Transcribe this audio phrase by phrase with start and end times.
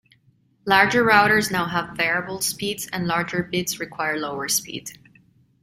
[0.65, 4.97] Larger routers now have variable speeds and larger bits require slower speed.